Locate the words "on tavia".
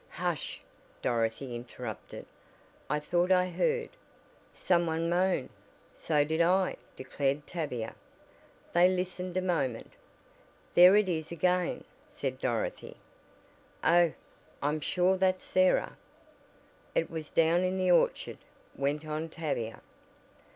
19.05-19.81